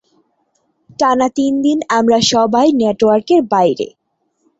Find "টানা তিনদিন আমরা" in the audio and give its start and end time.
0.99-2.17